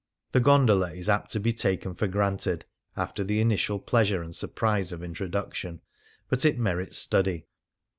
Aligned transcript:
The 0.31 0.39
gondola 0.39 0.93
is 0.93 1.07
apt 1.09 1.29
to 1.33 1.39
be 1.39 1.53
"taken 1.53 1.93
for 1.93 2.05
o 2.07 2.09
ranted" 2.09 2.65
after 2.97 3.23
the 3.23 3.39
initial 3.39 3.77
pleasure 3.77 4.23
and 4.23 4.35
surprise 4.35 4.91
of 4.91 5.03
introduction. 5.03 5.79
But 6.27 6.43
it 6.43 6.57
merits 6.57 6.97
study. 6.97 7.45